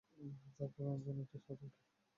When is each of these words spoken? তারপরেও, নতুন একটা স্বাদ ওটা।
তারপরেও, 0.55 0.93
নতুন 0.95 1.15
একটা 1.23 1.37
স্বাদ 1.39 1.59
ওটা। 1.59 1.79